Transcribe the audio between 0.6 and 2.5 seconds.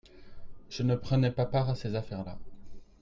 je ne prenais pas part à ces affaires-là.